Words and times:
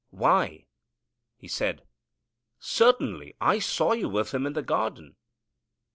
"Why," 0.09 0.65
he 1.37 1.47
said, 1.47 1.83
"certainly 2.59 3.35
I 3.39 3.59
saw 3.59 3.93
you 3.93 4.09
with 4.09 4.33
Him 4.33 4.47
in 4.47 4.53
the 4.53 4.63
garden." 4.63 5.15